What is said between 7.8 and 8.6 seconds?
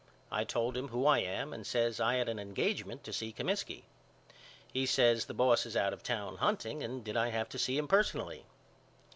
personally?